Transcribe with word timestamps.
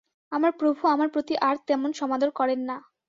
আমার 0.31 0.51
প্রভু 0.59 0.81
আমার 0.87 1.09
প্রতি 1.09 1.33
আর 1.41 1.55
তেমন 1.67 1.89
সমাদর 1.93 2.29
করেন 2.31 2.59
না। 2.69 2.77